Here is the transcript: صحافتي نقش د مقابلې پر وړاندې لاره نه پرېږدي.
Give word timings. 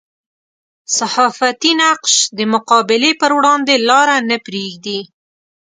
صحافتي 0.97 1.71
نقش 1.81 2.13
د 2.37 2.39
مقابلې 2.53 3.11
پر 3.21 3.31
وړاندې 3.37 3.75
لاره 3.89 4.15
نه 4.29 4.37
پرېږدي. 4.45 4.99